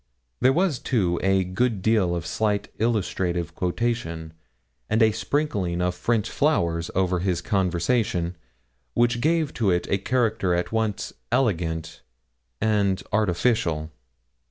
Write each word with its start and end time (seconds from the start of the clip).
There 0.39 0.51
was, 0.51 0.79
too, 0.79 1.19
a 1.21 1.43
good 1.43 1.83
deal 1.83 2.15
of 2.15 2.25
slight 2.25 2.69
illustrative 2.79 3.53
quotation, 3.53 4.33
and 4.89 4.99
a 5.03 5.11
sprinkling 5.11 5.79
of 5.79 5.93
French 5.93 6.27
flowers, 6.31 6.89
over 6.95 7.19
his 7.19 7.39
conversation, 7.39 8.35
which 8.95 9.21
gave 9.21 9.53
to 9.53 9.69
it 9.69 9.85
a 9.91 9.99
character 9.99 10.55
at 10.55 10.71
once 10.71 11.13
elegant 11.31 12.01
and 12.59 13.03
artificial. 13.13 13.91